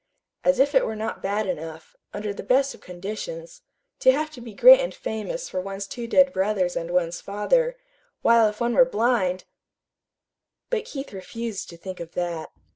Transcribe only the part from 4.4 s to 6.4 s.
be great and famous for one's two dead